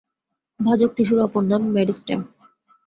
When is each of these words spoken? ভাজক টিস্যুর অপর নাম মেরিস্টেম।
ভাজক 0.59 0.91
টিস্যুর 0.95 1.19
অপর 1.19 1.43
নাম 1.43 1.61
মেরিস্টেম। 1.75 2.19